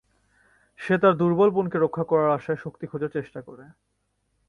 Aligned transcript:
সে 0.79 0.95
তার 1.01 1.13
দূর্বল 1.17 1.49
বোনকে 1.49 1.77
রক্ষা 1.79 2.03
করার 2.03 2.29
আশায় 2.29 2.59
শক্তি 2.63 2.85
খোঁজার 2.87 3.15
চেষ্টা 3.17 3.39
করে। 3.41 3.65